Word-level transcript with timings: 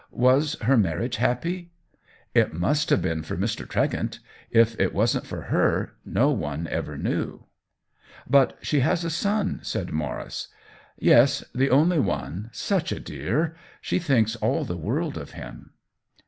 Was 0.09 0.55
her 0.61 0.77
mar 0.77 0.97
riage 0.97 1.17
happy 1.17 1.69
?""It 2.41 2.55
must 2.55 2.89
have 2.89 3.03
been 3.03 3.21
for 3.21 3.37
Mr. 3.37 3.67
Tregent. 3.67 4.17
If 4.49 4.75
it 4.79 4.95
wasn't 4.95 5.27
for 5.27 5.41
her, 5.43 5.93
no 6.03 6.31
one 6.31 6.65
ever 6.71 6.97
knew."" 6.97 7.43
But 8.27 8.57
she 8.63 8.79
has 8.79 9.03
a 9.03 9.11
son," 9.11 9.59
said 9.61 9.91
Maurice. 9.91 10.47
56 10.97 10.97
THE 10.97 11.05
WHEEL 11.05 11.13
OF 11.13 11.17
TIME 11.17 11.19
"Yes, 11.19 11.43
the 11.53 11.69
only 11.69 11.99
one— 11.99 12.49
such 12.67 12.91
a 12.91 12.99
dear. 12.99 13.55
She 13.79 13.99
thinks 13.99 14.35
all 14.37 14.65
the 14.65 14.75
world 14.75 15.19
of 15.19 15.33
him." 15.33 15.73